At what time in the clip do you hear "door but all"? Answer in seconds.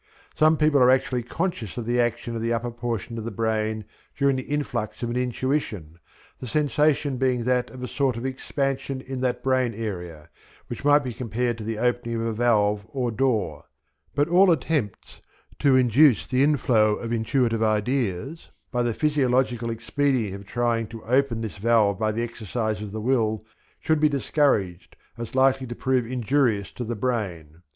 13.11-14.49